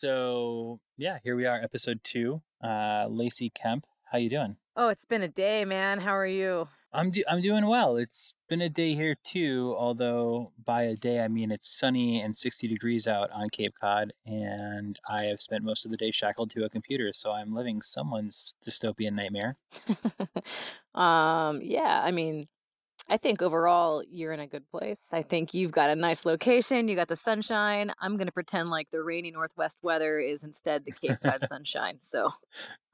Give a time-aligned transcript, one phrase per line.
[0.00, 2.40] So yeah, here we are, episode two.
[2.64, 4.56] Uh, Lacey Kemp, how you doing?
[4.74, 6.00] Oh, it's been a day, man.
[6.00, 6.68] How are you?
[6.90, 7.98] I'm do- I'm doing well.
[7.98, 12.34] It's been a day here too, although by a day I mean it's sunny and
[12.34, 16.48] 60 degrees out on Cape Cod, and I have spent most of the day shackled
[16.52, 19.58] to a computer, so I'm living someone's dystopian nightmare.
[20.94, 22.46] um, yeah, I mean,
[23.10, 25.10] I think overall you're in a good place.
[25.12, 27.90] I think you've got a nice location, you got the sunshine.
[28.00, 31.98] I'm going to pretend like the rainy northwest weather is instead the Cape Cod sunshine.
[32.00, 32.30] So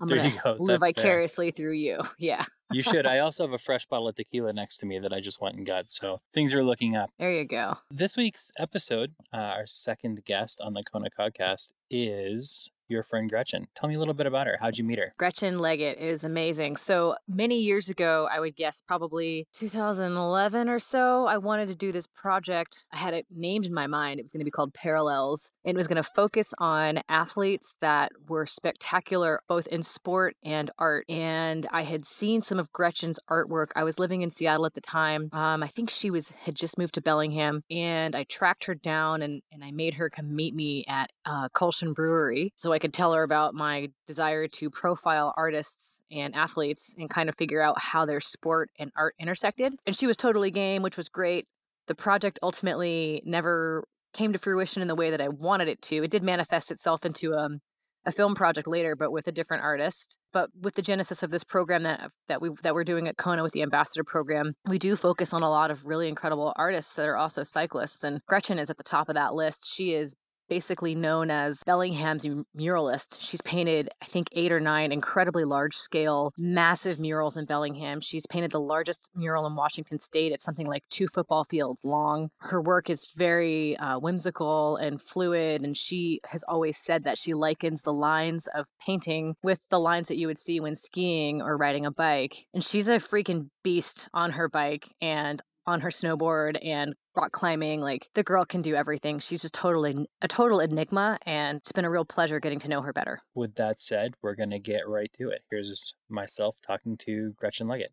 [0.00, 0.56] I'm going to go.
[0.58, 1.02] live That's fair.
[1.04, 2.00] vicariously through you.
[2.18, 3.06] Yeah, You should.
[3.06, 5.56] I also have a fresh bottle of tequila next to me that I just went
[5.56, 7.10] and got, so things are looking up.
[7.18, 7.76] there you go.
[7.90, 13.68] This week's episode, uh, our second guest on the Kona Podcast, is your friend Gretchen.
[13.74, 14.58] Tell me a little bit about her.
[14.60, 15.12] How'd you meet her?
[15.18, 16.76] Gretchen Leggett is amazing.
[16.76, 21.92] So many years ago, I would guess probably 2011 or so, I wanted to do
[21.92, 22.84] this project.
[22.92, 24.18] I had it named in my mind.
[24.18, 25.50] It was going to be called Parallels.
[25.64, 31.04] It was going to focus on athletes that were spectacular both in sport and art.
[31.08, 33.68] And I had seen some of Gretchen's artwork.
[33.76, 35.28] I was living in Seattle at the time.
[35.32, 39.22] Um, I think she was had just moved to Bellingham, and I tracked her down
[39.22, 42.94] and and I made her come meet me at uh, Kulshan Brewery so I could
[42.94, 47.78] tell her about my desire to profile artists and athletes and kind of figure out
[47.78, 49.74] how their sport and art intersected.
[49.86, 51.46] And she was totally game, which was great.
[51.86, 56.02] The project ultimately never came to fruition in the way that I wanted it to.
[56.02, 57.60] It did manifest itself into um,
[58.06, 60.16] a film project later, but with a different artist.
[60.32, 63.42] But with the genesis of this program that that we that we're doing at Kona
[63.42, 67.08] with the ambassador program, we do focus on a lot of really incredible artists that
[67.08, 68.04] are also cyclists.
[68.04, 69.70] And Gretchen is at the top of that list.
[69.72, 70.14] She is
[70.48, 73.18] basically known as Bellingham's muralist.
[73.20, 78.00] She's painted, I think, eight or nine incredibly large scale, massive murals in Bellingham.
[78.00, 80.32] She's painted the largest mural in Washington state.
[80.32, 82.30] It's something like two football fields long.
[82.38, 87.34] Her work is very uh, whimsical and fluid, and she has always said that she
[87.34, 91.56] likens the lines of painting with the lines that you would see when skiing or
[91.56, 92.46] riding a bike.
[92.54, 97.80] And she's a freaking beast on her bike and on her snowboard and rock climbing.
[97.80, 99.18] Like the girl can do everything.
[99.18, 102.82] She's just totally a total enigma, and it's been a real pleasure getting to know
[102.82, 103.20] her better.
[103.34, 105.42] With that said, we're going to get right to it.
[105.50, 107.90] Here's myself talking to Gretchen Leggett.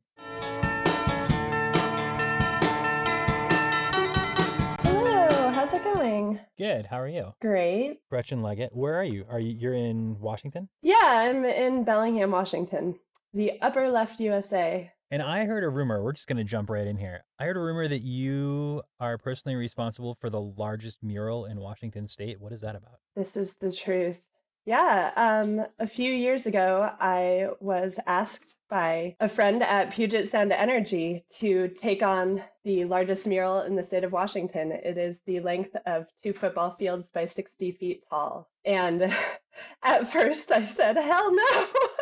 [4.81, 6.39] Hello, how's it going?
[6.57, 6.85] Good.
[6.87, 7.33] How are you?
[7.41, 7.99] Great.
[8.09, 8.75] Gretchen Leggett.
[8.75, 9.25] Where are you?
[9.29, 10.69] Are you you're in Washington?
[10.81, 12.99] Yeah, I'm in Bellingham, Washington,
[13.33, 14.91] the upper left USA.
[15.13, 16.03] And I heard a rumor.
[16.03, 17.23] We're just going to jump right in here.
[17.37, 22.07] I heard a rumor that you are personally responsible for the largest mural in Washington
[22.07, 22.41] state.
[22.41, 22.95] What is that about?
[23.15, 24.17] This is the truth.
[24.65, 30.51] Yeah, um, a few years ago, I was asked by a friend at Puget Sound
[30.51, 34.71] Energy to take on the largest mural in the state of Washington.
[34.71, 38.49] It is the length of two football fields by 60 feet tall.
[38.65, 39.13] And
[39.83, 41.67] at first, I said, hell no.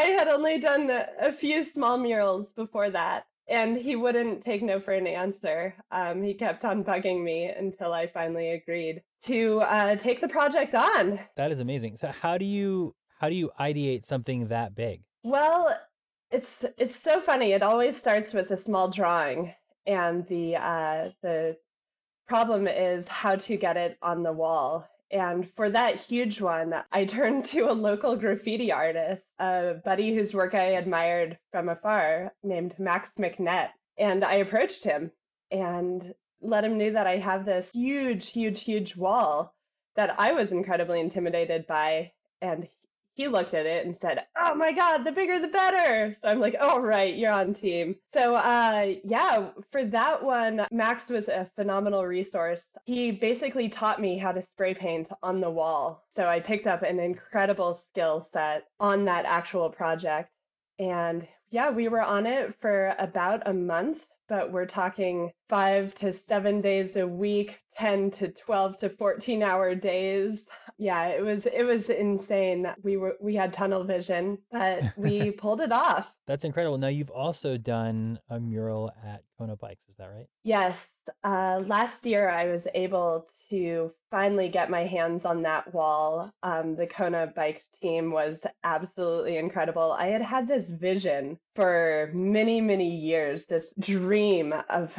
[0.00, 0.90] I had only done
[1.20, 5.74] a few small murals before that, and he wouldn't take no for an answer.
[5.92, 10.74] Um, he kept on bugging me until I finally agreed to uh, take the project
[10.74, 11.20] on.
[11.36, 11.98] That is amazing.
[11.98, 15.02] So how do you how do you ideate something that big?
[15.22, 15.78] Well,
[16.30, 17.52] it's it's so funny.
[17.52, 19.54] It always starts with a small drawing,
[19.86, 21.58] and the uh, the
[22.26, 24.88] problem is how to get it on the wall.
[25.12, 30.34] And for that huge one, I turned to a local graffiti artist, a buddy whose
[30.34, 33.70] work I admired from afar, named Max McNett.
[33.98, 35.10] And I approached him
[35.50, 39.54] and let him know that I have this huge, huge, huge wall
[39.96, 42.12] that I was incredibly intimidated by.
[42.40, 42.68] And
[43.20, 46.40] he looked at it and said, "Oh my God, the bigger the better." So I'm
[46.40, 51.50] like, "Oh right, you're on team." So uh, yeah, for that one, Max was a
[51.54, 52.74] phenomenal resource.
[52.86, 56.02] He basically taught me how to spray paint on the wall.
[56.08, 60.30] So I picked up an incredible skill set on that actual project,
[60.78, 63.98] and yeah, we were on it for about a month.
[64.30, 69.74] But we're talking five to seven days a week, 10 to 12 to 14 hour
[69.74, 70.48] days.
[70.78, 72.66] Yeah it was it was insane.
[72.82, 76.12] We were we had tunnel vision but we pulled it off.
[76.26, 76.78] That's incredible.
[76.78, 80.26] Now you've also done a mural at Kona Bikes, is that right?
[80.44, 80.86] yes.
[81.24, 86.30] Uh, last year i was able to finally get my hands on that wall.
[86.42, 89.90] Um, the kona bike team was absolutely incredible.
[89.92, 94.98] I had had this vision for many many years this dream of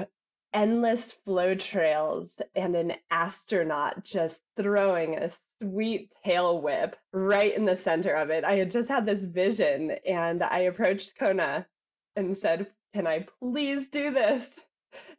[0.53, 5.31] endless flow trails and an astronaut just throwing a
[5.61, 8.43] sweet tail whip right in the center of it.
[8.43, 11.65] I had just had this vision and I approached Kona
[12.15, 14.49] and said, Can I please do this?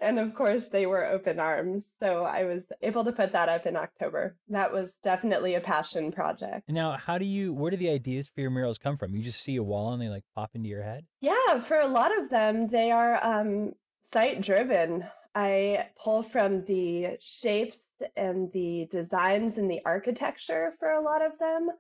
[0.00, 1.90] and of course, they were open arms.
[2.00, 4.36] So I was able to put that up in October.
[4.48, 6.68] That was definitely a passion project.
[6.68, 9.14] Now, how do you, where do the ideas for your murals come from?
[9.14, 11.06] You just see a wall and they like pop into your head?
[11.20, 15.04] Yeah, for a lot of them, they are um, site driven.
[15.34, 17.80] I pull from the shapes
[18.16, 21.70] and the designs and the architecture for a lot of them.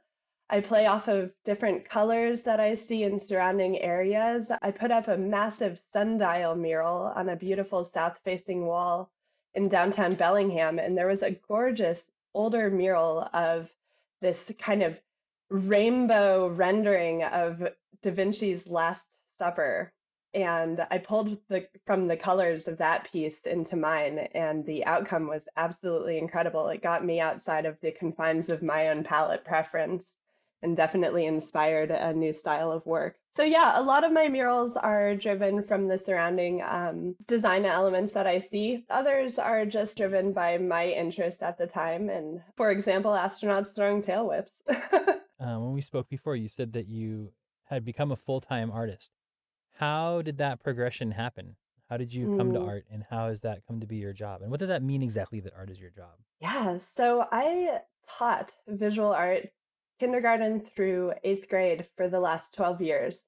[0.48, 4.50] I play off of different colors that I see in surrounding areas.
[4.60, 9.10] I put up a massive sundial mural on a beautiful south facing wall
[9.54, 13.70] in downtown Bellingham, and there was a gorgeous older mural of
[14.20, 14.98] this kind of
[15.50, 17.62] rainbow rendering of
[18.02, 19.06] Da Vinci's Last
[19.38, 19.92] Supper.
[20.34, 25.28] And I pulled the from the colors of that piece into mine, and the outcome
[25.28, 26.68] was absolutely incredible.
[26.68, 30.16] It got me outside of the confines of my own palette preference
[30.62, 33.16] and definitely inspired a new style of work.
[33.32, 38.12] So, yeah, a lot of my murals are driven from the surrounding um, design elements
[38.12, 38.84] that I see.
[38.90, 42.10] Others are just driven by my interest at the time.
[42.10, 44.62] And for example, astronauts throwing tail whips.
[44.68, 47.32] uh, when we spoke before, you said that you
[47.64, 49.10] had become a full time artist.
[49.82, 51.56] How did that progression happen?
[51.90, 52.54] How did you come mm.
[52.54, 54.40] to art and how has that come to be your job?
[54.40, 56.12] And what does that mean exactly that art is your job?
[56.40, 59.48] Yeah, so I taught visual art
[59.98, 63.26] kindergarten through eighth grade for the last 12 years.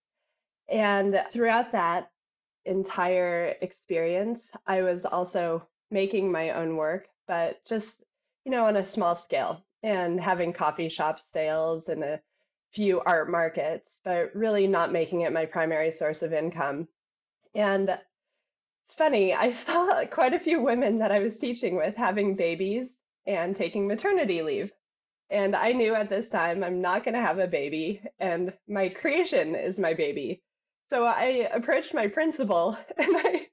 [0.69, 2.13] And throughout that
[2.65, 8.01] entire experience, I was also making my own work, but just,
[8.45, 12.21] you know, on a small scale and having coffee shop sales and a
[12.75, 16.89] few art markets, but really not making it my primary source of income.
[17.55, 17.99] And
[18.83, 22.99] it's funny, I saw quite a few women that I was teaching with having babies
[23.27, 24.73] and taking maternity leave.
[25.31, 28.91] And I knew at this time I'm not going to have a baby, and my
[28.91, 30.43] creation is my baby.
[30.91, 33.49] So I approached my principal and I,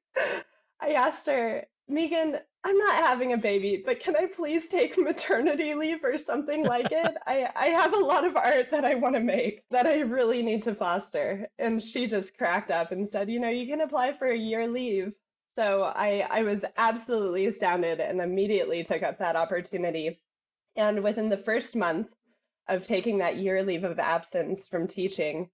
[0.82, 5.74] I asked her, Megan, I'm not having a baby, but can I please take maternity
[5.74, 7.18] leave or something like it?
[7.26, 10.44] I, I have a lot of art that I want to make that I really
[10.44, 11.48] need to foster.
[11.58, 14.68] And she just cracked up and said, You know, you can apply for a year
[14.68, 15.12] leave.
[15.56, 20.16] So I, I was absolutely astounded and immediately took up that opportunity.
[20.76, 22.08] And within the first month
[22.70, 25.50] of taking that year leave of absence from teaching,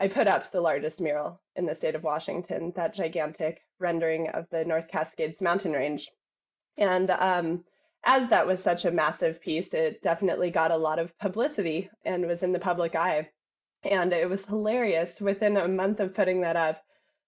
[0.00, 4.48] I put up the largest mural in the state of Washington, that gigantic rendering of
[4.50, 6.10] the North Cascades mountain range.
[6.80, 7.64] And um,
[8.04, 12.26] as that was such a massive piece, it definitely got a lot of publicity and
[12.26, 13.28] was in the public eye.
[13.84, 15.20] And it was hilarious.
[15.20, 16.82] Within a month of putting that up,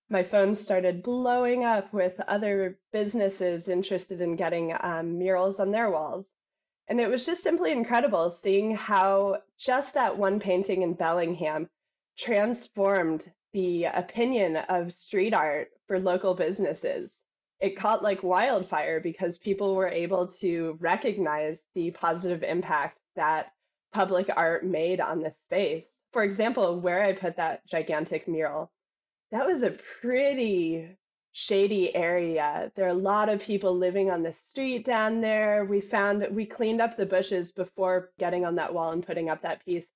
[0.09, 5.91] my phone started blowing up with other businesses interested in getting um, murals on their
[5.91, 6.31] walls.
[6.89, 11.69] And it was just simply incredible seeing how just that one painting in Bellingham
[12.19, 17.23] transformed the opinion of street art for local businesses.
[17.63, 23.53] It caught like wildfire because people were able to recognize the positive impact that
[23.93, 26.01] public art made on this space.
[26.13, 28.73] For example, where I put that gigantic mural,
[29.31, 30.99] that was a pretty
[31.31, 32.73] shady area.
[32.75, 35.65] There are a lot of people living on the street down there.
[35.65, 39.43] We found we cleaned up the bushes before getting on that wall and putting up
[39.43, 39.87] that piece.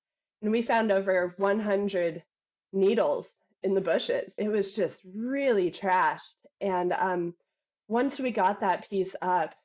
[0.41, 2.23] And we found over 100
[2.71, 3.29] needles
[3.61, 4.33] in the bushes.
[4.37, 6.37] It was just really trashed.
[6.61, 7.33] And um,
[7.87, 9.55] once we got that piece up,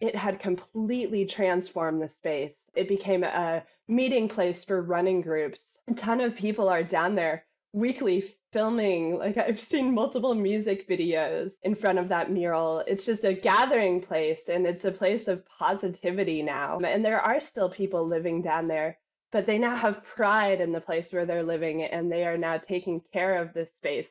[0.00, 2.54] it had completely transformed the space.
[2.74, 5.78] It became a meeting place for running groups.
[5.88, 9.18] A ton of people are down there weekly filming.
[9.18, 12.80] Like I've seen multiple music videos in front of that mural.
[12.86, 16.78] It's just a gathering place and it's a place of positivity now.
[16.78, 18.98] And there are still people living down there,
[19.32, 22.58] but they now have pride in the place where they're living and they are now
[22.58, 24.10] taking care of this space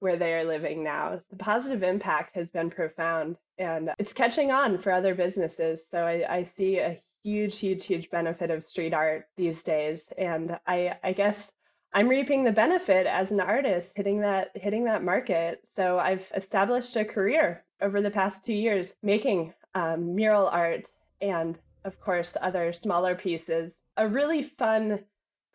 [0.00, 1.20] where they are living now.
[1.30, 5.86] The positive impact has been profound and it's catching on for other businesses.
[5.88, 10.12] So I, I see a huge, huge, huge benefit of street art these days.
[10.16, 11.50] And I, I guess
[11.92, 15.60] I'm reaping the benefit as an artist hitting that hitting that market.
[15.66, 20.86] So I've established a career over the past two years making um, mural art
[21.20, 23.72] and of course other smaller pieces.
[23.96, 25.00] A really fun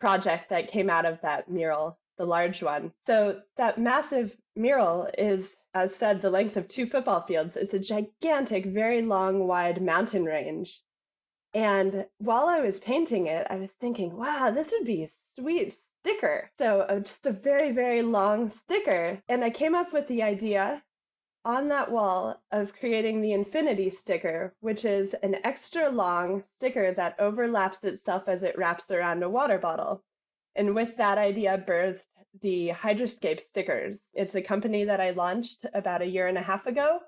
[0.00, 2.92] project that came out of that mural, the large one.
[3.06, 7.56] So that massive mural is, as said, the length of two football fields.
[7.56, 10.82] It's a gigantic, very long, wide mountain range.
[11.54, 15.74] And while I was painting it, I was thinking, wow, this would be a sweet
[16.00, 16.50] sticker.
[16.58, 19.22] So uh, just a very, very long sticker.
[19.28, 20.82] And I came up with the idea
[21.44, 27.18] on that wall of creating the infinity sticker, which is an extra long sticker that
[27.18, 30.02] overlaps itself as it wraps around a water bottle.
[30.54, 32.04] And with that idea birthed
[32.40, 34.02] the Hydroscape stickers.
[34.14, 37.00] It's a company that I launched about a year and a half ago,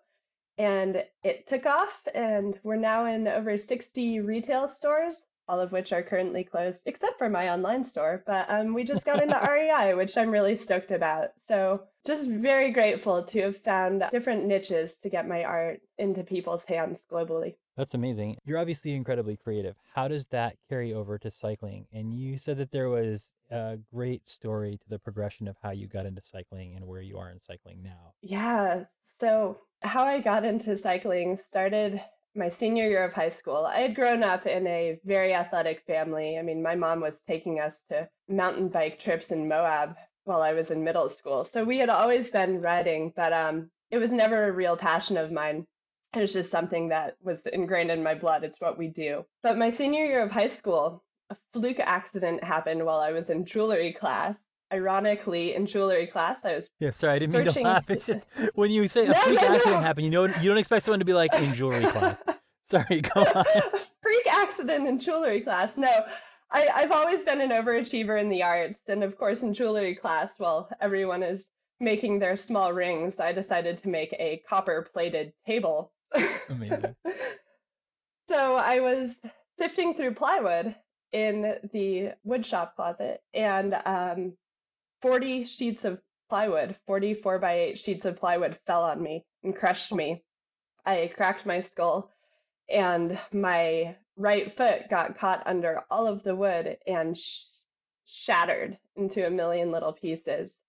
[0.58, 5.92] and it took off, and we're now in over 60 retail stores all of which
[5.92, 8.22] are currently closed, except for my online store.
[8.26, 11.30] But um, we just got into REI, which I'm really stoked about.
[11.46, 16.64] So just very grateful to have found different niches to get my art into people's
[16.64, 17.54] hands globally.
[17.76, 18.36] That's amazing.
[18.44, 19.74] You're obviously incredibly creative.
[19.94, 21.86] How does that carry over to cycling?
[21.92, 25.88] And you said that there was a great story to the progression of how you
[25.88, 28.12] got into cycling and where you are in cycling now.
[28.22, 28.84] Yeah.
[29.18, 32.00] So, how I got into cycling started
[32.34, 33.64] my senior year of high school.
[33.64, 36.36] I had grown up in a very athletic family.
[36.38, 40.52] I mean, my mom was taking us to mountain bike trips in Moab while I
[40.52, 41.44] was in middle school.
[41.44, 45.30] So we had always been riding, but um, it was never a real passion of
[45.30, 45.66] mine.
[46.14, 48.44] It was just something that was ingrained in my blood.
[48.44, 49.24] It's what we do.
[49.42, 53.44] But my senior year of high school, a fluke accident happened while I was in
[53.44, 54.36] jewelry class
[54.74, 57.62] ironically in jewelry class i was yeah sorry i didn't searching...
[57.62, 57.90] mean to laugh.
[57.90, 59.80] It's just when you say a no, freak no, accident no.
[59.80, 62.20] happened you know you don't expect someone to be like in jewelry class.
[62.66, 63.44] Sorry go on.
[64.02, 65.76] Freak accident in jewelry class.
[65.78, 65.92] No
[66.50, 70.38] I, i've always been an overachiever in the arts and of course in jewelry class
[70.38, 71.48] while everyone is
[71.80, 75.92] making their small rings i decided to make a copper plated table.
[76.48, 76.96] Amazing.
[78.26, 79.16] So i was
[79.58, 80.74] sifting through plywood
[81.12, 84.32] in the woodshop closet and um,
[85.04, 89.92] 40 sheets of plywood, 44 by 8 sheets of plywood fell on me and crushed
[89.92, 90.24] me.
[90.86, 92.10] I cracked my skull
[92.70, 97.64] and my right foot got caught under all of the wood and sh-
[98.06, 100.62] shattered into a million little pieces.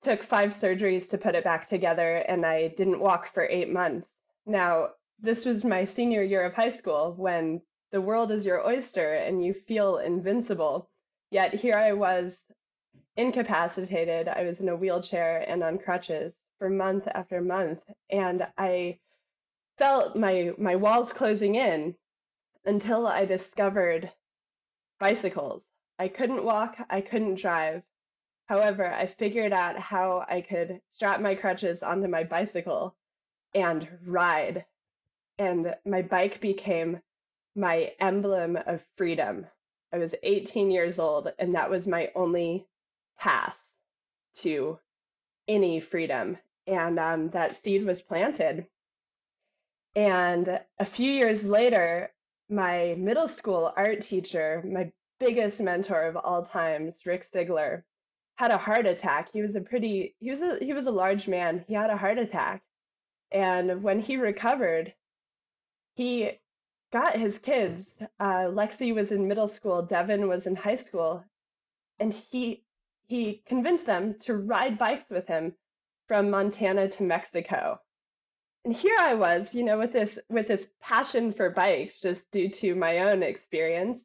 [0.00, 4.08] Took five surgeries to put it back together, and I didn't walk for eight months.
[4.46, 7.60] Now, this was my senior year of high school when
[7.92, 10.88] the world is your oyster and you feel invincible.
[11.30, 12.46] Yet here I was
[13.16, 14.28] incapacitated.
[14.28, 17.80] I was in a wheelchair and on crutches for month after month,
[18.10, 18.98] and I
[19.78, 21.96] felt my my walls closing in
[22.64, 24.10] until I discovered
[24.98, 25.64] bicycles.
[25.98, 27.82] I couldn't walk, I couldn't drive.
[28.46, 32.94] However, I figured out how I could strap my crutches onto my bicycle
[33.54, 34.64] and ride.
[35.38, 37.00] And my bike became
[37.54, 39.46] my emblem of freedom.
[39.92, 42.66] I was 18 years old, and that was my only
[43.18, 43.74] path
[44.36, 44.78] to
[45.48, 46.38] any freedom.
[46.66, 48.66] And um, that seed was planted.
[49.94, 52.12] And a few years later,
[52.48, 57.82] my middle school art teacher, my biggest mentor of all times, Rick Stigler,
[58.36, 59.30] had a heart attack.
[59.32, 61.64] He was a pretty he was a he was a large man.
[61.66, 62.62] He had a heart attack.
[63.32, 64.94] And when he recovered,
[65.94, 66.38] he
[66.92, 67.88] got his kids.
[68.20, 71.24] Uh, Lexi was in middle school, Devin was in high school,
[71.98, 72.62] and he
[73.06, 75.54] he convinced them to ride bikes with him
[76.08, 77.80] from Montana to Mexico.
[78.64, 82.48] And here I was, you know, with this with this passion for bikes just due
[82.48, 84.04] to my own experience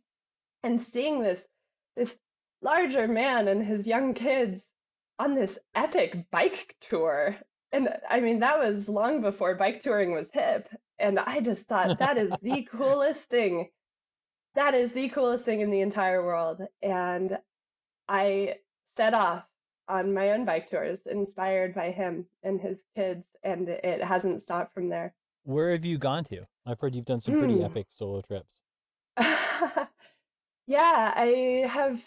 [0.64, 1.48] and seeing this
[1.96, 2.16] this
[2.62, 4.70] larger man and his young kids
[5.18, 7.36] on this epic bike tour.
[7.72, 11.98] And I mean that was long before bike touring was hip and I just thought
[12.00, 13.70] that is the coolest thing.
[14.54, 17.38] That is the coolest thing in the entire world and
[18.08, 18.56] I
[19.02, 19.44] set off
[19.88, 24.76] on my own bike tours inspired by him and his kids and it hasn't stopped
[24.76, 25.12] from there.
[25.44, 26.46] Where have you gone to?
[26.68, 27.66] I've heard you've done some pretty mm.
[27.66, 28.62] epic solo trips.
[30.68, 32.00] Yeah i have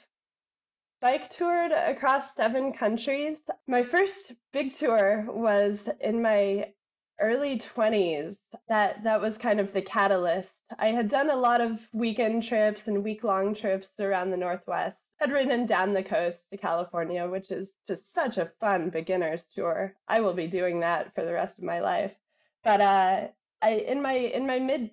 [1.03, 3.39] bike toured across seven countries.
[3.67, 6.73] My first big tour was in my
[7.21, 10.61] early 20s that that was kind of the catalyst.
[10.79, 15.13] I had done a lot of weekend trips and week long trips around the northwest.
[15.19, 19.95] Had ridden down the coast to california which is just such a fun beginners tour.
[20.09, 22.13] I will be doing that for the rest of my life.
[22.63, 23.29] But uh
[23.63, 24.91] i in my in my mid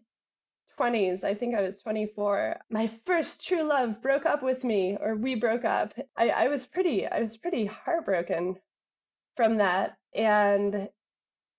[0.80, 5.16] 20s i think i was 24 my first true love broke up with me or
[5.16, 5.94] we broke up.
[6.18, 8.58] I i was pretty i was pretty heartbroken
[9.36, 9.98] from that.
[10.14, 10.90] And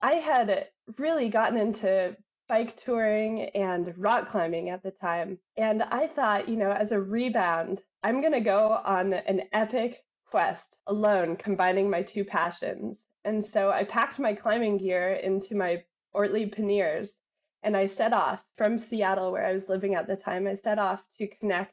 [0.04, 0.68] I had
[0.98, 2.16] really gotten into
[2.48, 5.38] bike touring and rock climbing at the time.
[5.56, 10.02] And I thought, you know, as a rebound, I'm going to go on an epic
[10.26, 13.06] quest alone, combining my two passions.
[13.24, 17.14] And so I packed my climbing gear into my Ortlieb panniers
[17.62, 20.48] and I set off from Seattle, where I was living at the time.
[20.48, 21.72] I set off to connect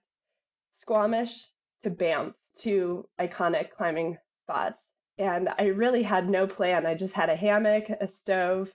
[0.73, 1.49] Squamish
[1.81, 6.85] to Banff, two iconic climbing spots and I really had no plan.
[6.85, 8.73] I just had a hammock, a stove,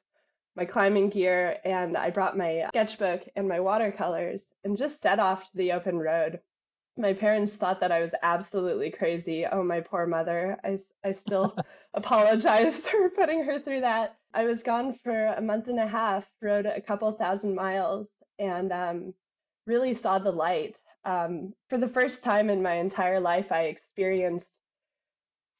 [0.54, 5.44] my climbing gear, and I brought my sketchbook and my watercolors and just set off
[5.44, 6.38] to the open road.
[6.96, 9.46] My parents thought that I was absolutely crazy.
[9.46, 10.58] Oh, my poor mother.
[10.62, 11.56] I, I still
[11.94, 14.16] apologize for putting her through that.
[14.34, 18.08] I was gone for a month and a half, rode a couple thousand miles,
[18.38, 19.14] and um,
[19.66, 20.76] really saw the light.
[21.06, 24.58] Um, for the first time in my entire life, I experienced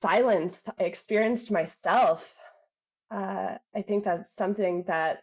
[0.02, 0.60] silence.
[0.78, 2.34] I experienced myself.
[3.10, 5.22] Uh, I think that's something that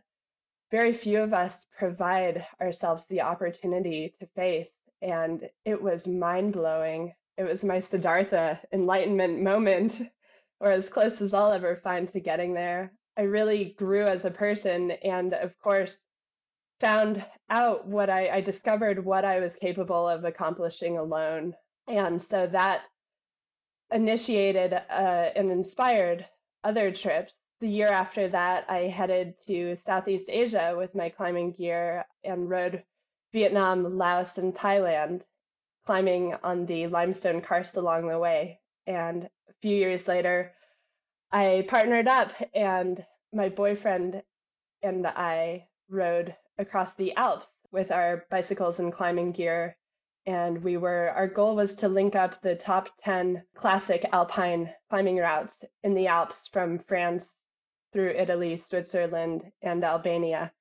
[0.72, 4.72] very few of us provide ourselves the opportunity to face.
[5.02, 7.14] And it was mind blowing.
[7.38, 10.02] It was my Siddhartha enlightenment moment,
[10.60, 12.92] or as close as I'll ever find to getting there.
[13.18, 16.00] I really grew as a person and, of course,
[16.80, 21.54] found out what I, I discovered what I was capable of accomplishing alone.
[21.88, 22.82] And so that
[23.92, 26.26] initiated uh, and inspired
[26.64, 32.06] other trips the year after that, I headed to Southeast Asia with my climbing gear
[32.24, 32.84] and rode
[33.34, 35.22] Vietnam, Laos, and Thailand,
[35.86, 38.60] climbing on the limestone karst along the way.
[38.88, 40.54] And a few years later,
[41.32, 44.24] I partnered up, and my boyfriend
[44.82, 49.78] and I rode across the Alps with our bicycles and climbing gear.
[50.26, 55.18] And we were, our goal was to link up the top 10 classic alpine climbing
[55.18, 57.28] routes in the Alps from France
[57.92, 60.52] through Italy, Switzerland, and Albania.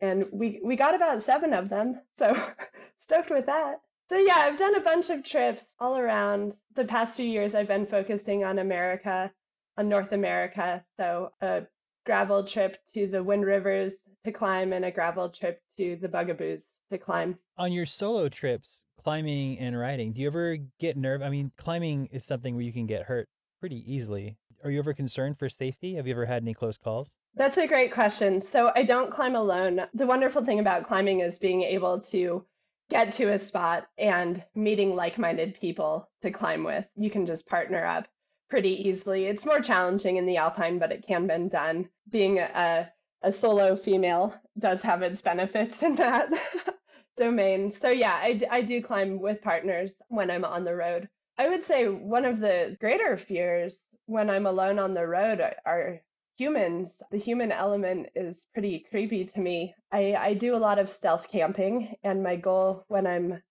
[0.00, 2.00] And we, we got about seven of them.
[2.18, 2.36] So
[2.98, 3.76] stoked with that.
[4.10, 6.54] So, yeah, I've done a bunch of trips all around.
[6.74, 9.30] The past few years, I've been focusing on America,
[9.78, 10.84] on North America.
[10.98, 11.62] So, a
[12.04, 16.62] gravel trip to the Wind Rivers to climb and a gravel trip to the Bugaboos
[16.90, 17.38] to climb.
[17.58, 21.22] On your solo trips, climbing and riding, do you ever get nerve?
[21.22, 23.28] I mean, climbing is something where you can get hurt
[23.60, 24.36] pretty easily.
[24.62, 25.96] Are you ever concerned for safety?
[25.96, 27.16] Have you ever had any close calls?
[27.34, 28.40] That's a great question.
[28.40, 29.82] So I don't climb alone.
[29.92, 32.44] The wonderful thing about climbing is being able to
[32.90, 36.86] get to a spot and meeting like minded people to climb with.
[36.96, 38.06] You can just partner up
[38.48, 39.24] pretty easily.
[39.26, 41.88] It's more challenging in the alpine, but it can be done.
[42.10, 42.90] Being a,
[43.24, 46.28] a solo female does have its benefits in that
[47.16, 47.72] domain.
[47.72, 51.08] So, yeah, I, I do climb with partners when I'm on the road.
[51.38, 56.00] I would say one of the greater fears when I'm alone on the road are
[56.36, 57.02] humans.
[57.10, 59.74] The human element is pretty creepy to me.
[59.90, 63.42] I, I do a lot of stealth camping, and my goal when I'm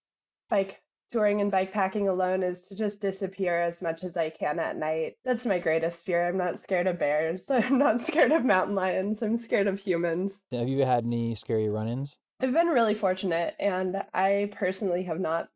[0.50, 0.82] bike
[1.14, 4.76] touring and bike packing alone is to just disappear as much as I can at
[4.76, 5.16] night.
[5.24, 6.28] That's my greatest fear.
[6.28, 7.50] I'm not scared of bears.
[7.52, 9.22] I'm not scared of mountain lions.
[9.22, 10.42] I'm scared of humans.
[10.52, 12.18] Have you had any scary run ins?
[12.42, 15.50] I've been really fortunate, and I personally have not.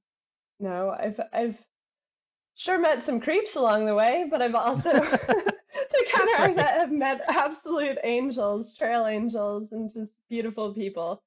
[0.59, 1.57] No, I've I've
[2.55, 7.21] sure met some creeps along the way, but I've also, to counteract that, have met
[7.27, 11.19] absolute angels, trail angels, and just beautiful people.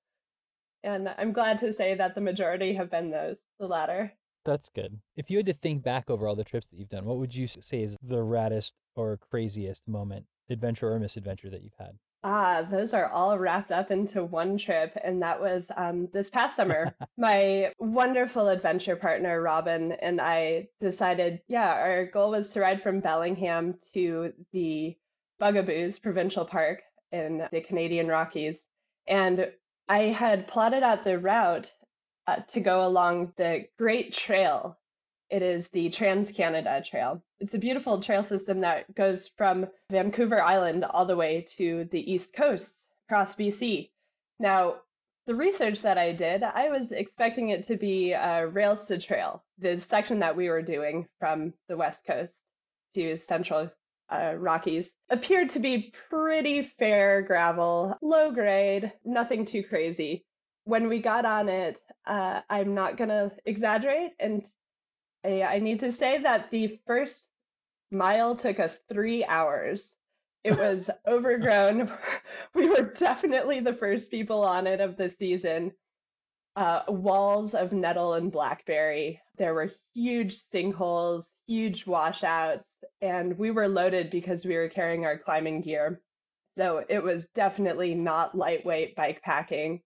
[0.85, 4.13] And I'm glad to say that the majority have been those, the latter.
[4.45, 5.01] That's good.
[5.17, 7.35] If you had to think back over all the trips that you've done, what would
[7.35, 11.99] you say is the raddest or craziest moment, adventure or misadventure that you've had?
[12.23, 14.97] Ah, those are all wrapped up into one trip.
[15.03, 16.95] And that was um, this past summer.
[17.17, 23.01] My wonderful adventure partner, Robin, and I decided, yeah, our goal was to ride from
[23.01, 24.97] Bellingham to the
[25.39, 28.67] Bugaboos Provincial Park in the Canadian Rockies.
[29.07, 29.51] And
[29.89, 31.73] I had plotted out the route
[32.27, 34.79] uh, to go along the Great Trail
[35.31, 37.23] it is the Trans Canada Trail.
[37.39, 42.13] It's a beautiful trail system that goes from Vancouver Island all the way to the
[42.13, 43.91] East Coast across BC.
[44.41, 44.77] Now,
[45.27, 49.45] the research that I did, I was expecting it to be a rails to trail.
[49.59, 52.37] The section that we were doing from the West Coast
[52.95, 53.71] to Central
[54.09, 60.25] uh, Rockies appeared to be pretty fair gravel, low grade, nothing too crazy.
[60.71, 64.47] When we got on it, uh, I'm not going to exaggerate and
[65.25, 67.27] I, I need to say that the first
[67.91, 69.93] mile took us three hours.
[70.45, 71.93] It was overgrown.
[72.55, 75.73] we were definitely the first people on it of the season.
[76.55, 79.21] Uh, walls of nettle and blackberry.
[79.39, 82.69] There were huge sinkholes, huge washouts,
[83.03, 86.01] and we were loaded because we were carrying our climbing gear.
[86.57, 89.83] So it was definitely not lightweight bike packing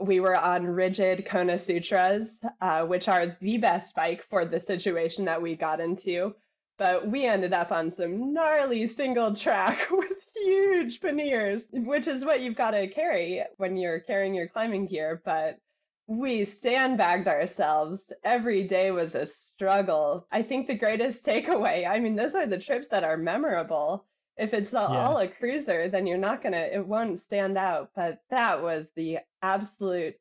[0.00, 5.24] we were on rigid Kona Sutras, uh, which are the best bike for the situation
[5.24, 6.34] that we got into.
[6.78, 12.40] But we ended up on some gnarly single track with huge panniers, which is what
[12.40, 15.20] you've got to carry when you're carrying your climbing gear.
[15.24, 15.58] But
[16.06, 18.12] we sandbagged ourselves.
[18.24, 20.26] Every day was a struggle.
[20.32, 24.06] I think the greatest takeaway, I mean, those are the trips that are memorable
[24.38, 25.06] if it's all, yeah.
[25.06, 27.90] all a cruiser, then you're not gonna it won't stand out.
[27.96, 30.16] But that was the absolute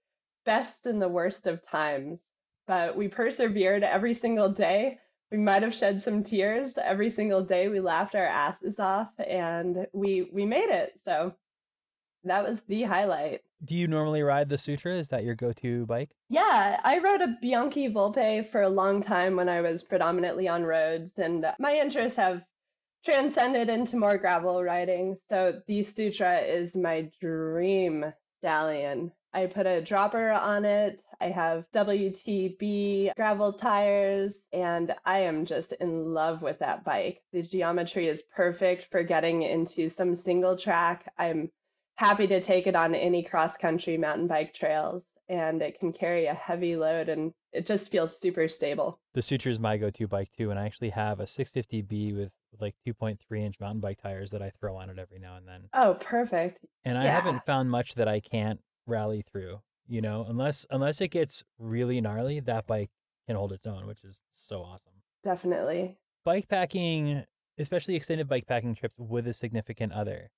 [0.45, 2.21] best and the worst of times.
[2.67, 4.99] but we persevered every single day.
[5.31, 7.67] We might have shed some tears every single day.
[7.69, 10.93] We laughed our asses off and we we made it.
[11.05, 11.33] So
[12.23, 13.41] that was the highlight.
[13.63, 14.95] Do you normally ride the Sutra?
[14.97, 16.11] Is that your go-to bike?
[16.29, 20.63] Yeah, I rode a Bianchi Volpe for a long time when I was predominantly on
[20.63, 22.43] roads, and my interests have
[23.07, 25.17] transcended into more gravel riding.
[25.29, 28.03] So the Sutra is my dream
[28.39, 29.13] stallion.
[29.33, 31.01] I put a dropper on it.
[31.21, 37.21] I have WTB gravel tires, and I am just in love with that bike.
[37.31, 41.09] The geometry is perfect for getting into some single track.
[41.17, 41.49] I'm
[41.95, 46.25] happy to take it on any cross country mountain bike trails and it can carry
[46.25, 48.99] a heavy load and it just feels super stable.
[49.13, 52.75] The Sutra is my go-to bike too, and I actually have a 650B with, like
[52.87, 55.69] 2.3 inch mountain bike tires that I throw on it every now and then.
[55.73, 56.65] Oh, perfect.
[56.85, 57.19] And I Yeah.
[57.19, 59.61] haven't found much that I can't rally through.
[59.87, 62.89] You know, unless unless it gets really gnarly, that bike
[63.25, 65.01] can hold its own, which is so awesome.
[65.23, 65.97] Definitely.
[66.25, 67.25] Bike packing,
[67.57, 70.29] especially extended bike packing trips with a significant other,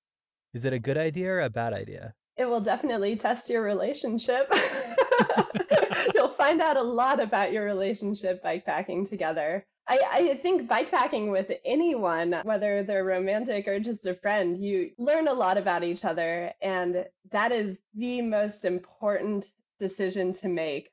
[0.54, 2.14] is it a good idea or a bad idea?
[2.40, 4.50] It will definitely test your relationship.
[6.14, 9.66] You'll find out a lot about your relationship bikepacking together.
[9.86, 15.28] I, I think bikepacking with anyone, whether they're romantic or just a friend, you learn
[15.28, 16.52] a lot about each other.
[16.62, 20.88] And that is the most important decision to make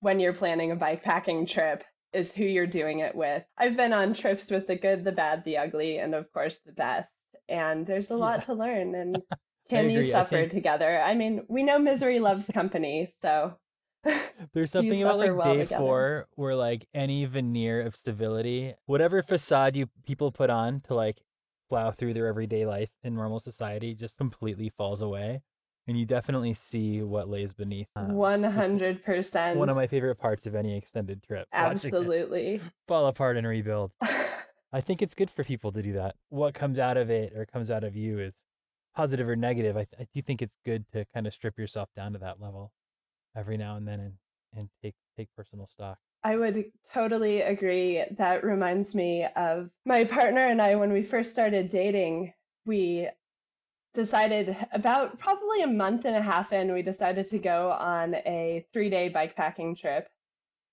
[0.00, 3.44] when you're planning a bikepacking trip is who you're doing it with.
[3.56, 6.72] I've been on trips with the good, the bad, the ugly, and of course the
[6.72, 7.12] best.
[7.48, 8.44] And there's a lot Yeah.
[8.46, 8.94] to learn.
[8.96, 9.18] And
[9.68, 11.00] can you suffer think- together?
[11.00, 13.54] I mean, we know misery loves company, so
[14.54, 15.80] There's something about like well day together?
[15.82, 21.20] four where like any veneer of civility, whatever facade you people put on to like
[21.68, 25.42] plow through their everyday life in normal society, just completely falls away,
[25.86, 27.88] and you definitely see what lays beneath.
[27.96, 31.46] um, one hundred percent, One of my favorite parts of any extended trip.
[31.52, 32.60] absolutely.
[32.86, 33.90] fall apart and rebuild.
[34.72, 36.14] I think it's good for people to do that.
[36.28, 38.44] What comes out of it or comes out of you is
[38.98, 39.76] positive or negative.
[39.76, 42.72] I, I do think it's good to kind of strip yourself down to that level
[43.36, 44.12] every now and then and,
[44.56, 45.98] and take take personal stock.
[46.24, 48.02] I would totally agree.
[48.16, 52.32] That reminds me of my partner and I when we first started dating.
[52.66, 53.08] We
[53.94, 58.66] decided about probably a month and a half in, we decided to go on a
[58.72, 60.08] three day bikepacking trip.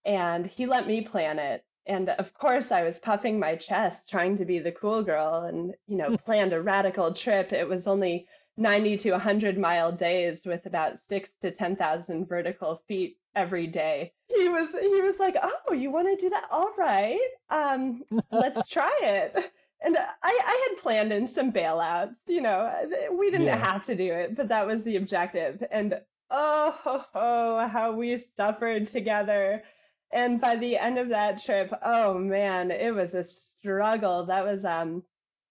[0.04, 1.64] And he let me plan it.
[1.88, 5.76] And of course, I was puffing my chest, trying to be the cool girl and,
[5.88, 7.54] you know, planned a radical trip.
[7.54, 13.18] It was only 90 to 100 mile days with about six to 10,000 vertical feet
[13.36, 14.14] every day.
[14.28, 16.46] He was he was like, "Oh, you want to do that?
[16.52, 17.20] All right,
[17.50, 22.16] um, let's try it." And I I had planned in some bailouts.
[22.28, 22.72] You know,
[23.12, 23.58] we didn't Yeah.
[23.58, 25.64] have to do it, but that was the objective.
[25.72, 29.64] And oh ho, ho, how we suffered together.
[30.12, 34.26] And by the end of that trip, oh man, it was a struggle.
[34.26, 35.04] That was um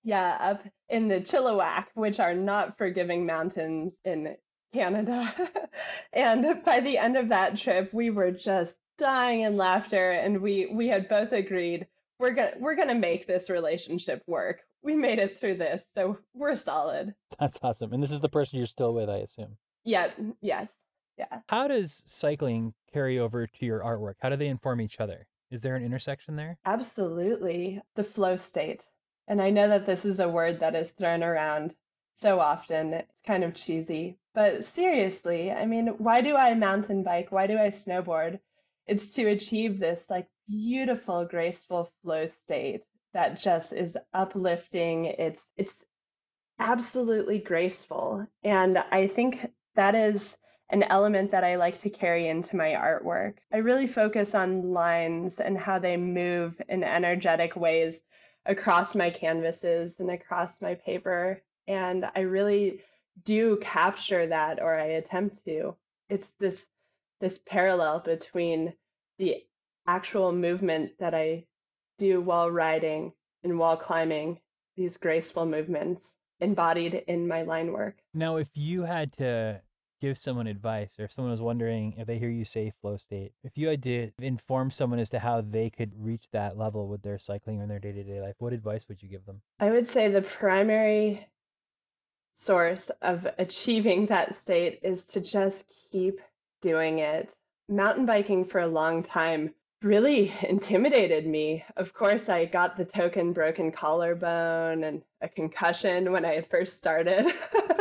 [0.02, 4.36] yeah, up in the Chilliwack, which are not forgiving mountains in
[4.74, 5.34] Canada.
[6.12, 10.66] and by the end of that trip, we were just dying in laughter and we
[10.66, 11.86] we had both agreed
[12.18, 14.60] we're going to we're going to make this relationship work.
[14.82, 17.14] We made it through this, so we're solid.
[17.38, 17.92] That's awesome.
[17.92, 19.56] And this is the person you're still with, I assume.
[19.84, 20.68] Yeah, yes.
[21.18, 21.40] Yeah.
[21.48, 24.14] How does cycling carry over to your artwork?
[24.20, 25.26] How do they inform each other?
[25.50, 26.58] Is there an intersection there?
[26.64, 27.80] Absolutely.
[27.94, 28.84] The flow state.
[29.28, 31.74] And I know that this is a word that is thrown around
[32.14, 32.94] so often.
[32.94, 34.18] It's kind of cheesy.
[34.34, 37.30] But seriously, I mean, why do I mountain bike?
[37.30, 38.40] Why do I snowboard?
[38.86, 45.06] It's to achieve this like beautiful, graceful flow state that just is uplifting.
[45.06, 45.76] It's it's
[46.58, 48.26] absolutely graceful.
[48.42, 50.36] And I think that is
[50.70, 53.34] an element that I like to carry into my artwork.
[53.52, 58.02] I really focus on lines and how they move in energetic ways
[58.46, 61.42] across my canvases and across my paper.
[61.66, 62.80] And I really
[63.24, 65.76] do capture that or I attempt to.
[66.08, 66.66] It's this
[67.20, 68.74] this parallel between
[69.18, 69.36] the
[69.86, 71.46] actual movement that I
[71.98, 73.12] do while riding
[73.44, 74.40] and while climbing,
[74.76, 77.96] these graceful movements embodied in my line work.
[78.12, 79.60] Now, if you had to
[80.04, 83.32] give someone advice, or if someone was wondering if they hear you say flow state,
[83.42, 87.02] if you had to inform someone as to how they could reach that level with
[87.02, 89.40] their cycling or in their day to day life, what advice would you give them?
[89.60, 91.26] I would say the primary
[92.34, 96.20] source of achieving that state is to just keep
[96.60, 97.34] doing it.
[97.70, 101.64] Mountain biking for a long time really intimidated me.
[101.78, 107.32] Of course, I got the token broken collarbone and a concussion when I first started.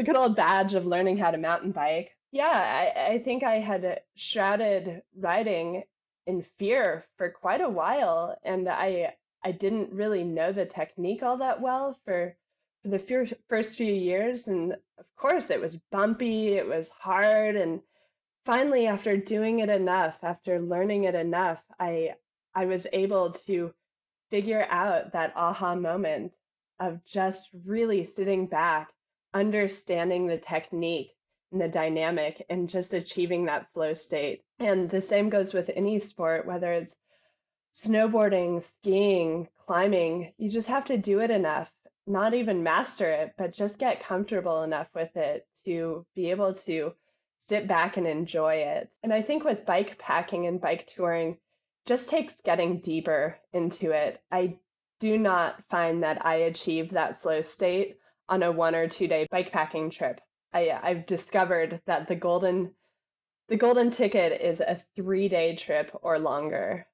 [0.00, 2.16] the good old badge of learning how to mountain bike.
[2.32, 5.82] Yeah, I, I think I had shrouded riding
[6.26, 9.12] in fear for quite a while and I
[9.44, 12.34] I didn't really know the technique all that well for
[12.80, 17.82] for the first few years and of course it was bumpy, it was hard and
[18.46, 22.14] finally after doing it enough, after learning it enough, I
[22.54, 23.74] I was able to
[24.30, 26.32] figure out that aha moment
[26.78, 28.88] of just really sitting back,
[29.32, 31.10] understanding the technique
[31.52, 34.42] and the dynamic, and just achieving that flow state.
[34.58, 36.94] And the same goes with any sport, whether it's
[37.74, 41.70] snowboarding, skiing, climbing, you just have to do it enough,
[42.06, 46.92] not even master it, but just get comfortable enough with it to be able to
[47.46, 48.90] sit back and enjoy it.
[49.02, 51.36] And I think with bike packing and bike touring,
[51.86, 54.20] just takes getting deeper into it.
[54.30, 54.58] I
[54.98, 57.98] do not find that I achieve that flow state
[58.30, 60.20] on a one or two day bikepacking trip.
[60.54, 62.74] I, uh, I've discovered that the golden
[63.48, 66.86] the golden ticket is a three day trip or longer,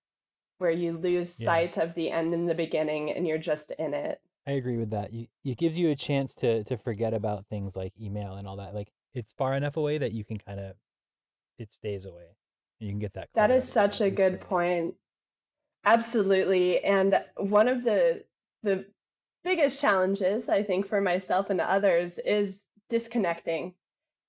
[0.59, 1.47] where you lose Yeah.
[1.47, 4.21] sight of the end and the beginning, and you're just in it.
[4.47, 5.13] I agree with that.
[5.13, 8.57] You, it gives you a chance to to forget about things like email and all
[8.57, 8.75] that.
[8.75, 10.77] Like it's far enough away that you can kind of
[11.59, 12.37] it stays away.
[12.81, 13.29] You can get that.
[13.35, 14.95] That is such a good point.
[15.85, 16.83] Absolutely.
[16.85, 18.25] And one of the
[18.63, 18.87] the
[19.47, 23.75] biggest challenges I think for myself and others is disconnecting.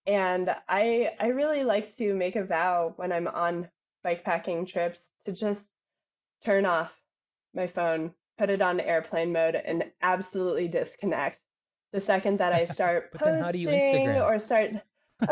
[0.05, 3.67] And I I really like to make a vow when I'm on
[4.05, 5.69] bikepacking trips to just
[6.45, 6.93] turn off
[7.55, 11.41] my phone, put it on airplane mode and absolutely disconnect.
[11.93, 14.69] The second that I start But then how do you posting or start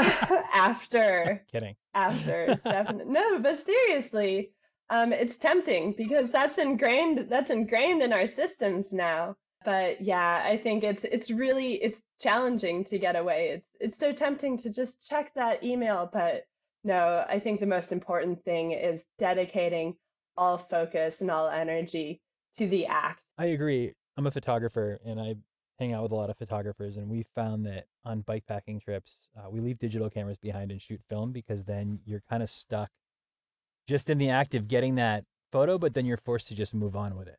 [0.52, 1.76] after Kidding.
[1.93, 4.50] after definitely no but seriously
[4.89, 10.56] um it's tempting because that's ingrained that's ingrained in our systems now but yeah i
[10.56, 15.08] think it's it's really it's challenging to get away it's it's so tempting to just
[15.10, 16.45] check that email but
[16.84, 19.95] no i think the most important thing is dedicating
[20.38, 22.21] all focus and all energy
[22.58, 23.93] to the act I agree.
[24.17, 25.36] I'm a photographer and I
[25.78, 29.49] hang out with a lot of photographers, and we found that on bikepacking trips, uh,
[29.49, 32.89] we leave digital cameras behind and shoot film because then you're kind of stuck
[33.88, 36.95] just in the act of getting that photo, but then you're forced to just move
[36.95, 37.38] on with it.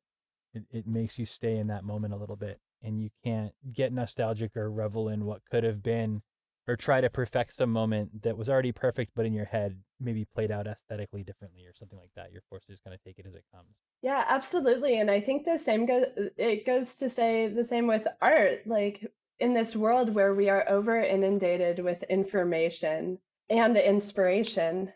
[0.57, 3.93] It, it makes you stay in that moment a little bit, and you can't get
[3.93, 6.23] nostalgic or revel in what could have been
[6.69, 10.25] or try to perfect some moment that was already perfect, but in your head maybe
[10.35, 12.33] played out aesthetically differently or something like that.
[12.33, 13.81] You're forced to just kind of take it as it comes.
[14.03, 14.99] Yeah, absolutely.
[14.99, 18.67] And I think the same goes, uh, it goes to say the same with art.
[18.67, 19.07] Like
[19.39, 24.93] in this world where we are over inundated with information and inspiration,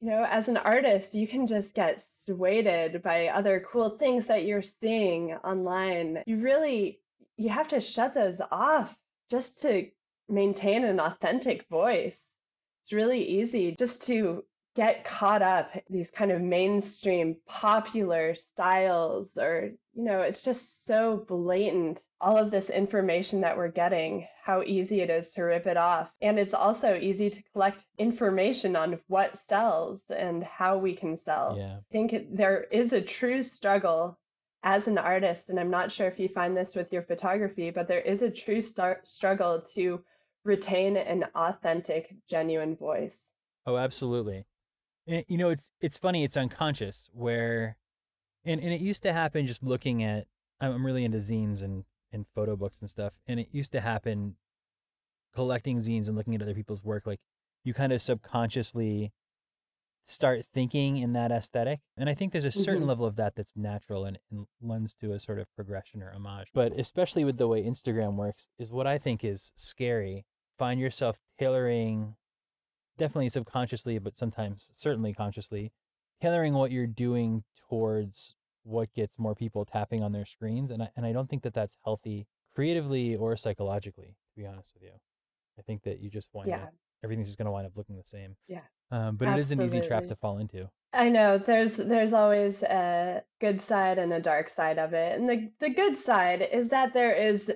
[0.00, 4.44] you know, as an artist, you can just get swayed by other cool things that
[4.44, 6.22] you're seeing online.
[6.26, 7.00] You really,
[7.36, 8.94] you have to shut those off
[9.30, 9.88] just to
[10.28, 12.22] maintain an authentic voice.
[12.84, 14.44] It's really easy just to
[14.76, 21.24] get caught up these kind of mainstream popular styles or you know it's just so
[21.26, 25.78] blatant all of this information that we're getting how easy it is to rip it
[25.78, 31.16] off and it's also easy to collect information on what sells and how we can
[31.16, 31.76] sell Yeah.
[31.78, 34.18] i think it- there is a true struggle
[34.62, 37.88] as an artist and i'm not sure if you find this with your photography but
[37.88, 40.04] there is a true struggle to
[40.44, 43.22] retain an authentic genuine voice
[43.68, 44.44] Oh, absolutely.
[45.06, 46.24] And, you know, it's it's funny.
[46.24, 47.76] It's unconscious where,
[48.44, 50.26] and and it used to happen just looking at.
[50.60, 54.36] I'm really into zines and and photo books and stuff, and it used to happen
[55.34, 57.06] collecting zines and looking at other people's work.
[57.06, 57.20] Like
[57.62, 59.12] you kind of subconsciously
[60.06, 62.88] start thinking in that aesthetic, and I think there's a certain Mhm.
[62.88, 66.48] level of that that's natural and, and lends to a sort of progression or homage.
[66.54, 70.24] But especially with the way Instagram works, is what I think is scary.
[70.58, 72.16] Find yourself tailoring
[72.98, 75.72] definitely subconsciously, but sometimes certainly consciously,
[76.20, 80.88] tailoring what you're doing towards what gets more people tapping on their screens, and I,
[80.96, 84.16] and I don't think that that's healthy creatively or psychologically.
[84.34, 84.92] To be honest with you,
[85.58, 86.72] I think that you just wind yeah up
[87.06, 88.36] everything's just going to wind up looking the same.
[88.48, 88.62] Yeah.
[88.90, 90.68] Um, but it is an easy trap to fall into.
[90.92, 95.18] I know there's there's always a good side and a dark side of it.
[95.18, 97.50] And the the good side is that there is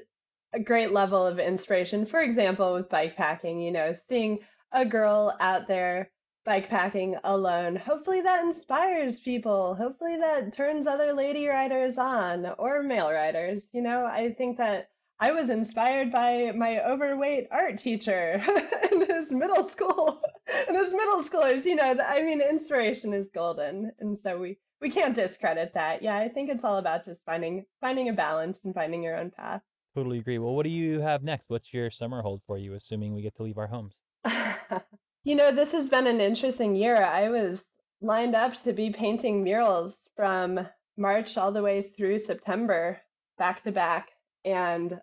[0.53, 2.05] a great level of inspiration.
[2.05, 4.41] For example, with bike packing, you know, seeing
[4.73, 6.11] a girl out there
[6.47, 9.75] bikepacking alone, hopefully that inspires people.
[9.75, 13.69] Hopefully that turns other lady riders on or male riders.
[13.73, 18.43] You know, I think that I was inspired by my overweight art teacher
[18.93, 20.23] in his middle school
[20.69, 21.67] and his middle schoolers.
[21.67, 26.03] You know, I mean, inspiration is golden, and so we we can't discredit that.
[26.03, 29.31] Yeah, I think it's all about just finding finding a balance and finding your own
[29.31, 29.61] path.
[29.95, 30.39] Totally agree.
[30.39, 31.51] Well, what do you have next?
[31.51, 34.01] What's your summer hold for you, assuming we get to leave our homes?
[35.25, 36.97] you know, this has been an interesting year.
[36.97, 37.63] I was
[38.01, 43.01] lined up to be painting murals from March all the way through September,
[43.39, 44.09] back to back.
[44.45, 45.01] And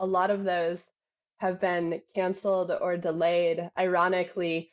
[0.00, 0.88] a lot of those
[1.38, 3.70] have been canceled or delayed.
[3.78, 4.72] Ironically,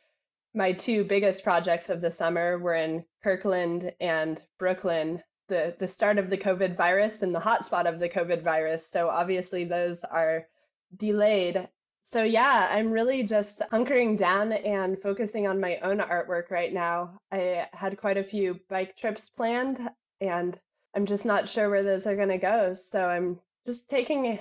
[0.54, 6.18] my two biggest projects of the summer were in Kirkland and Brooklyn, the, the start
[6.18, 8.88] of the COVID virus and the hotspot of the COVID virus.
[8.88, 10.48] So obviously, those are
[10.98, 11.68] delayed.
[12.12, 17.18] So, yeah, I'm really just hunkering down and focusing on my own artwork right now.
[17.32, 19.80] I had quite a few bike trips planned,
[20.20, 20.60] and
[20.94, 22.74] I'm just not sure where those are going to go.
[22.74, 24.40] So, I'm just taking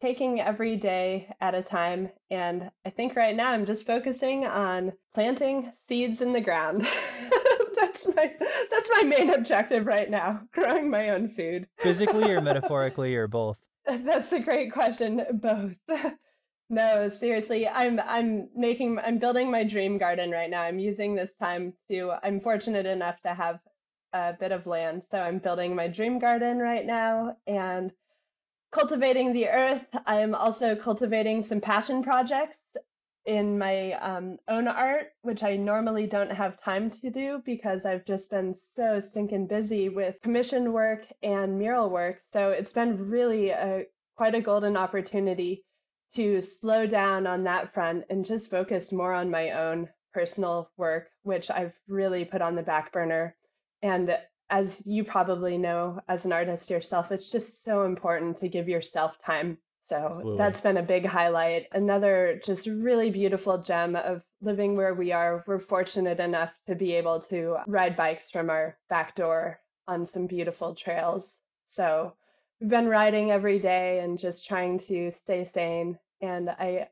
[0.00, 2.10] taking every day at a time.
[2.30, 6.82] And I think right now I'm just focusing on planting seeds in the ground.
[7.76, 8.32] that's my
[8.70, 11.68] that's my main objective right now, growing my own food.
[11.78, 13.58] Physically or metaphorically or both?
[13.86, 15.24] That's a great question.
[15.32, 15.74] Both.
[16.72, 20.62] no, seriously, I'm I'm making I'm building my dream garden right now.
[20.62, 23.60] I'm using this time to I'm fortunate enough to have
[24.14, 27.92] a bit of land, so I'm building my dream garden right now and
[28.72, 29.84] cultivating the earth.
[30.06, 32.56] I am also cultivating some passion projects
[33.26, 38.06] in my um, own art, which I normally don't have time to do because I've
[38.06, 42.20] just been so stinking busy with commission work and mural work.
[42.30, 43.84] So it's been really a
[44.16, 45.64] quite a golden opportunity
[46.14, 51.08] to slow down on that front and just focus more on my own personal work,
[51.22, 53.34] which I've really put on the back burner.
[53.82, 54.16] And
[54.50, 59.18] as you probably know as an artist yourself, it's just so important to give yourself
[59.24, 59.58] time.
[59.84, 60.38] So Absolutely.
[60.38, 61.66] that's been a big highlight.
[61.72, 65.42] Another just really beautiful gem of living where we are.
[65.46, 70.26] We're fortunate enough to be able to ride bikes from our back door on some
[70.26, 71.36] beautiful trails.
[71.66, 72.14] So
[72.68, 75.98] been riding every day and just trying to stay sane.
[76.20, 76.88] And I,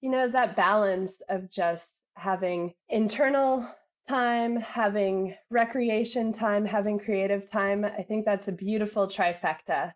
[0.00, 3.66] you know, that balance of just having internal
[4.08, 7.84] time, having recreation time, having creative time.
[7.84, 9.92] I think that's a beautiful trifecta.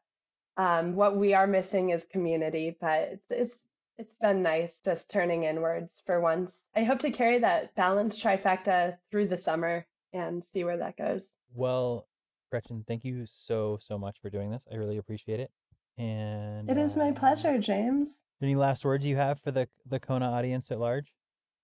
[0.56, 3.58] Um, what we are missing is community, but it's it's
[3.98, 6.64] it's been nice just turning inwards for once.
[6.74, 11.28] I hope to carry that balanced trifecta through the summer and see where that goes.
[11.54, 12.06] Well,
[12.50, 14.66] Gretchen, thank you so so much for doing this.
[14.70, 15.50] I really appreciate it.
[15.98, 18.20] And it is my pleasure, James.
[18.42, 21.12] Any last words you have for the the Kona audience at large?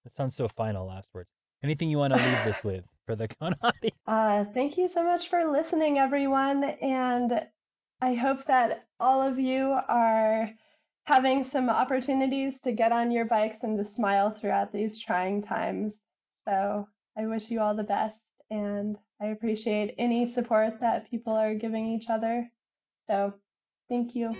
[0.05, 0.87] That sounds so final.
[0.87, 1.33] Last words.
[1.63, 3.91] Anything you want to leave this with for the Konami?
[4.07, 6.63] Uh, thank you so much for listening, everyone.
[6.63, 7.45] And
[8.01, 10.49] I hope that all of you are
[11.07, 16.01] having some opportunities to get on your bikes and to smile throughout these trying times.
[16.45, 16.87] So
[17.19, 18.21] I wish you all the best.
[18.51, 22.51] And I appreciate any support that people are giving each other.
[23.09, 23.35] So
[23.89, 24.35] thank you.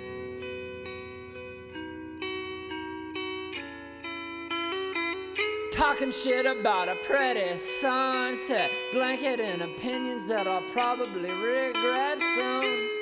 [5.73, 12.96] Talking shit about a pretty sunset, blanket and opinions that I'll probably regret soon.